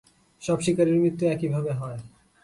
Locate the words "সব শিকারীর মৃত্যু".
0.41-1.23